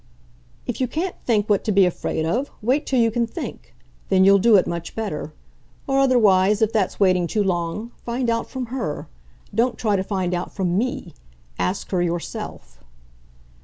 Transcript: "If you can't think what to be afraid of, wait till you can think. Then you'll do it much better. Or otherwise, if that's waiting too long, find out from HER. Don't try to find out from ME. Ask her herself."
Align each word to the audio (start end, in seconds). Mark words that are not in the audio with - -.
"If 0.65 0.81
you 0.81 0.87
can't 0.87 1.15
think 1.27 1.47
what 1.47 1.63
to 1.63 1.71
be 1.71 1.85
afraid 1.85 2.25
of, 2.25 2.49
wait 2.63 2.87
till 2.87 2.99
you 2.99 3.11
can 3.11 3.27
think. 3.27 3.75
Then 4.09 4.25
you'll 4.25 4.39
do 4.39 4.55
it 4.55 4.65
much 4.65 4.95
better. 4.95 5.31
Or 5.85 5.99
otherwise, 5.99 6.59
if 6.63 6.73
that's 6.73 6.99
waiting 6.99 7.27
too 7.27 7.43
long, 7.43 7.91
find 8.03 8.27
out 8.27 8.49
from 8.49 8.65
HER. 8.73 9.07
Don't 9.53 9.77
try 9.77 9.95
to 9.95 10.03
find 10.03 10.33
out 10.33 10.53
from 10.55 10.75
ME. 10.75 11.13
Ask 11.59 11.91
her 11.91 12.03
herself." 12.03 12.79